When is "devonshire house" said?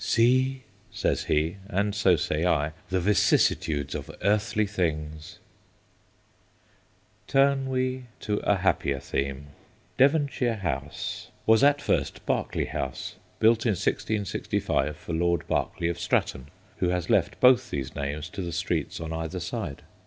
9.99-11.29